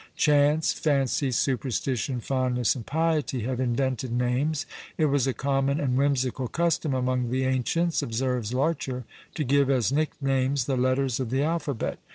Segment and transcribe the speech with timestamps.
[0.15, 4.65] Chance, fancy, superstition, fondness, and piety, have invented names.
[4.97, 9.03] It was a common and whimsical custom among the ancients, (observes Larcher)
[9.35, 11.99] to give as nicknames the letters of the alphabet.